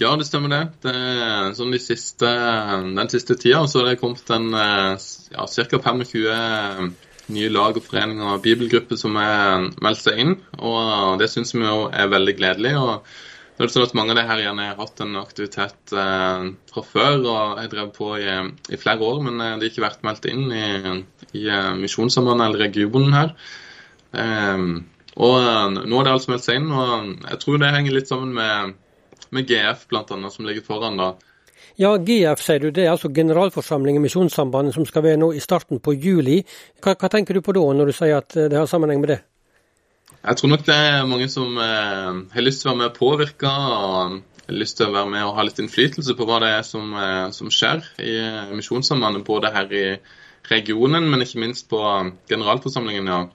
[0.00, 0.62] Ja, det stemmer det.
[0.86, 2.28] det sånn de siste,
[2.96, 5.80] den siste tida så har det kommet en ja, ca.
[5.84, 6.94] 25
[7.32, 10.32] nye lag og foreninger og bibelgrupper som har meldt seg inn.
[10.58, 12.74] og Det syns vi er veldig gledelig.
[12.80, 13.06] og
[13.56, 16.82] det er sånn at Mange av de her gjerne har hatt en aktivitet eh, fra
[16.82, 18.32] før og har drevet på i,
[18.72, 21.02] i, flere år, men det de har ikke vært meldt inn i,
[21.36, 21.44] i
[21.78, 23.34] Misjonssambandet eller regionen her.
[24.16, 24.64] Eh,
[25.12, 28.32] og Nå har det altså meldt seg inn, og jeg tror det henger litt sammen
[28.40, 28.78] med
[29.30, 30.96] med GF bl.a., som ligger foran.
[30.96, 31.12] da.
[31.80, 35.40] Ja, GF sier du, det er altså generalforsamling i Misjonssambandet som skal være nå i
[35.40, 36.42] starten på juli.
[36.82, 39.20] Hva, hva, tenker du på da, når du sier at det har sammenheng med det?
[40.22, 42.98] Jeg tror nok det er mange som eh, har lyst til å være med og
[42.98, 43.48] påvirke.
[43.48, 46.66] og har lyst til å være med og ha litt innflytelse på hva det er
[46.66, 48.16] som, eh, som skjer i
[48.54, 49.86] Misjonssambandet, både her i
[50.50, 51.80] regionen, men ikke minst på
[52.28, 53.06] generalforsamlingen.
[53.06, 53.26] ja.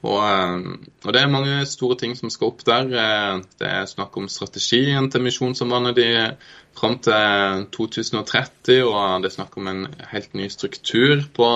[0.00, 0.60] Og, eh,
[1.04, 2.88] og, Det er mange store ting som skal opp der.
[2.88, 6.36] Eh, det er snakk om strategien til Misjonssambandet de
[6.76, 8.84] fram til 2030.
[8.84, 11.50] Og det er snakk om en helt ny struktur på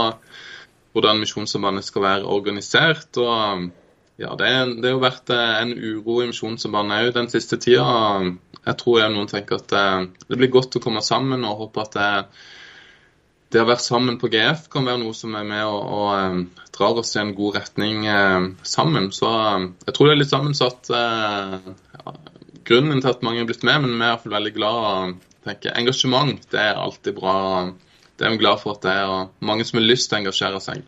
[0.93, 3.17] hvordan Misjonssambandet skal være organisert.
[3.17, 3.71] og
[4.17, 4.51] ja, det,
[4.83, 8.21] det har vært eh, en uro i Misjonssambandet òg den siste tida.
[8.65, 9.73] Jeg tror jeg noen tenker at
[10.29, 12.13] det blir godt å komme sammen og håper at det
[13.55, 16.99] det å være sammen på GF kan være noe som er med og, og drar
[17.01, 18.05] oss i en god retning
[18.67, 19.11] sammen.
[19.15, 19.31] Så
[19.87, 20.91] jeg tror det er litt sammensatt.
[20.91, 22.15] Uh, ja,
[22.67, 25.21] grunnen til at mange er blitt med, men vi er i hvert fall veldig glad.
[25.47, 27.37] tenker Engasjement det er alltid bra.
[28.17, 30.61] Det er vi glad for at det er mange som har lyst til å engasjere
[30.63, 30.83] seg.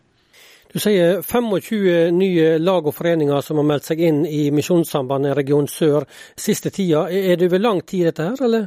[0.72, 5.68] Du sier 25 nye lag og foreninger som har meldt seg inn i Misjonssambandet region
[5.70, 6.04] sør
[6.36, 7.06] siste tida.
[7.08, 8.66] Er det over lang tid dette her, eller?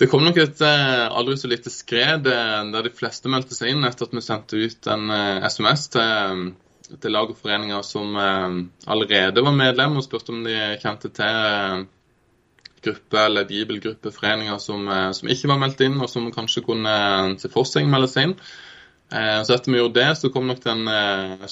[0.00, 3.74] Det kom nok et eh, aldri så lite skred eh, der de fleste meldte seg
[3.74, 5.12] inn etter at vi sendte ut en
[5.44, 6.38] SMS eh,
[6.86, 11.84] til, til lag og foreninger som allerede var medlem, og spurte om de kjente til
[12.80, 16.94] gruppe eller bibelgruppe, foreninger som, som, ikke var meldt inn, og som kanskje kunne
[17.38, 18.34] se for seg melde seg inn.
[19.12, 20.88] Så etter vi gjorde det, så kom nok den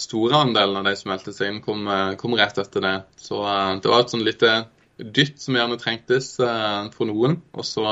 [0.01, 1.85] store andelen av de som meldte seg inn, kom,
[2.19, 2.97] kom rett etter det.
[3.21, 4.57] Så det var et sånn lite
[4.99, 7.39] dytt som gjerne trengtes for noen.
[7.55, 7.87] Og så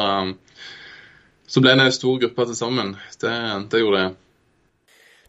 [1.47, 2.97] så ble det en stor gruppe til sammen.
[3.21, 3.35] Det,
[3.71, 4.11] det gjorde det.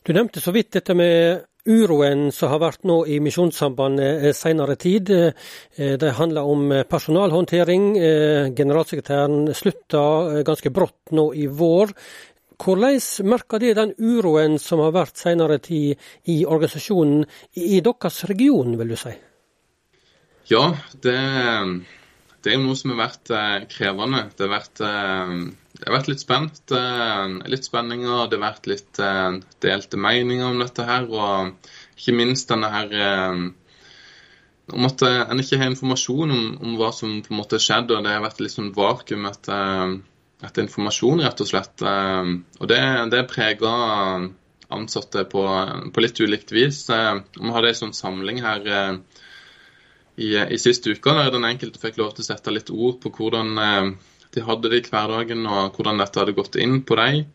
[0.07, 4.77] Du nevnte så vidt dette med uroen som har vært nå i Misjonssambandet eh, senere
[4.79, 5.11] tid.
[5.11, 7.91] Eh, det handler om personalhåndtering.
[7.99, 11.93] Eh, generalsekretæren slutta ganske brått nå i vår.
[12.57, 12.97] Hvordan
[13.29, 17.27] merker det den uroen som har vært senere tid i organisasjonen
[17.61, 19.13] i deres region, vil du si?
[20.47, 20.63] Ja,
[21.03, 21.17] det,
[22.43, 23.31] det er noe som har vært
[23.73, 24.27] krevende.
[24.37, 24.83] Det har vært
[25.77, 26.73] det har vært litt spent.
[26.73, 28.25] Eh, litt spenninger.
[28.29, 31.05] Det har vært litt eh, delte meninger om dette her.
[31.05, 33.43] Og ikke minst denne her eh,
[34.67, 37.95] om at en ikke har informasjon om, om, hva som på en måte skjedde.
[37.95, 39.93] og Det har vært litt sånn vakuum etter,
[40.43, 41.85] etter informasjon, rett og slett.
[41.85, 42.81] Og det,
[43.13, 44.27] det preger
[44.67, 45.45] ansatte på,
[45.93, 46.81] på, litt ulikt vis.
[46.89, 48.67] Vi hadde en sånn samling her
[50.17, 53.11] i, i siste uke der den enkelte fikk lov til å sette litt ord på
[53.13, 53.53] hvordan
[54.33, 57.25] de hadde det i hverdagen, og hvordan dette hadde gått inn på dem.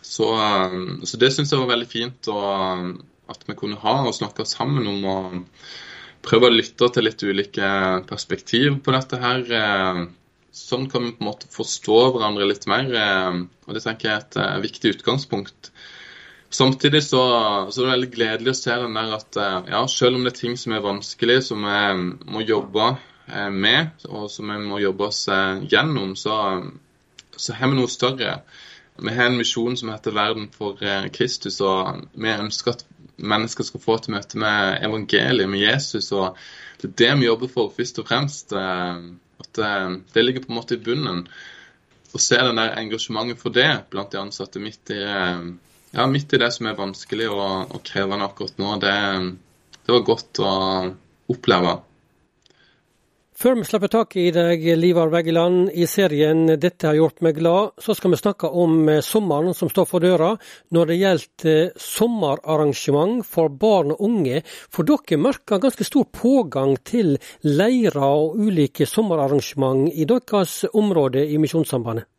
[0.00, 2.88] Så, um, så, det syns jeg var veldig fint og,
[3.32, 5.18] at vi kunne ha og snakke sammen om å
[6.22, 7.68] prøve å lytte til litt ulike
[8.08, 9.44] perspektiv på dette her.
[9.58, 10.02] Eh,
[10.54, 14.14] sånn kan vi på en måte forstå hverandre litt mer, eh, og det tenker jeg
[14.18, 15.72] er et eh, viktig utgangspunkt.
[16.52, 17.22] Samtidig så,
[17.72, 19.38] så, er det veldig gledelig å se den der at
[19.72, 22.90] ja, selv om det er ting som er vanskelig, som vi må jobbe
[23.26, 26.34] Eh, med, og som vi må jobbe oss eh, gjennom, så,
[27.36, 28.40] så har vi noe større.
[28.98, 32.84] Vi har en misjon som heter 'Verden for eh, Kristus', og vi ønsker at
[33.16, 36.12] mennesker skal få et møte med evangeliet, med Jesus.
[36.12, 36.36] og
[36.80, 38.52] Det er det vi jobber for først og fremst.
[38.52, 39.58] At
[40.14, 41.28] det ligger på en måte i bunnen.
[42.12, 44.98] Å se den der engasjementet for det blant de ansatte midt i,
[45.92, 48.98] ja, midt i det som er vanskelig og, og krevende akkurat nå, det,
[49.82, 50.52] det var godt å
[51.32, 51.80] oppleve.
[53.42, 57.72] Før vi slipper tak i deg, Livar Veggeland, i serien 'Dette har gjort meg glad',
[57.82, 60.28] så skal vi snakke om eh, sommeren som står for døra
[60.70, 64.44] når det gjelder eh, sommerarrangement for barn og unge.
[64.46, 71.42] For dere merker ganske stor pågang til leirer og ulike sommerarrangement i deres område i
[71.42, 72.11] Misjonssambandet?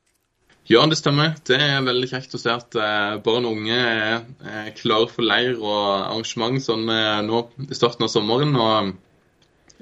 [0.72, 1.34] Ja, det stemmer.
[1.44, 5.58] Det er veldig kjekt å se at eh, barn og unge er klare for leir
[5.58, 5.80] og
[6.12, 6.86] arrangement sånn
[7.28, 8.56] nå i starten av sommeren.
[8.56, 8.94] og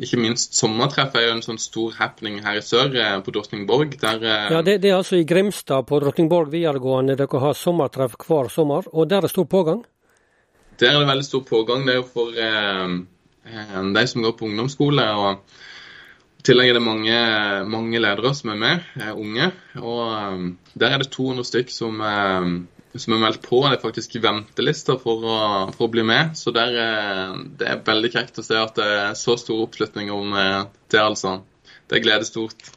[0.01, 3.97] ikke minst sommertreff er jo en sånn stor happening her i sør, eh, på Drottningborg.
[4.01, 8.15] Der, eh, ja, det, det, er altså i Grimstad på Drottningborg videregående dere har sommertreff
[8.25, 9.83] hver sommer, og der er det stor pågang?
[10.79, 11.85] Der er det veldig stor pågang.
[11.85, 12.95] Det er jo for eh,
[13.45, 15.05] eh, de som går på ungdomsskole.
[15.11, 15.59] og
[16.41, 17.17] I tillegg er det mange,
[17.69, 19.51] mange ledere som er med, er unge.
[19.77, 22.01] Og der er det 200 stykk som,
[22.95, 23.59] som er meldt på.
[23.67, 25.37] Det er faktisk ventelister for å,
[25.75, 26.33] for å bli med.
[26.39, 26.73] Så der,
[27.61, 31.43] det er veldig kjekt å se at det er så stor oppslutning om det, altså.
[31.93, 32.71] Det gleder stort.